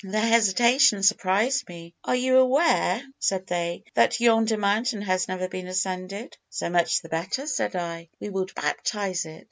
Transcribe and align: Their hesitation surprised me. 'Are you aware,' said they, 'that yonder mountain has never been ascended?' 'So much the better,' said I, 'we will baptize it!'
Their 0.03 0.25
hesitation 0.25 1.03
surprised 1.03 1.69
me. 1.69 1.93
'Are 2.03 2.15
you 2.15 2.37
aware,' 2.39 3.03
said 3.19 3.45
they, 3.45 3.83
'that 3.93 4.19
yonder 4.19 4.57
mountain 4.57 5.03
has 5.03 5.27
never 5.27 5.47
been 5.47 5.67
ascended?' 5.67 6.35
'So 6.49 6.71
much 6.71 7.01
the 7.03 7.09
better,' 7.09 7.45
said 7.45 7.75
I, 7.75 8.09
'we 8.19 8.29
will 8.31 8.47
baptize 8.55 9.25
it!' 9.27 9.39